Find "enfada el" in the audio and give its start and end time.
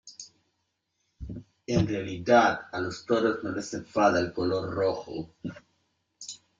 3.75-4.33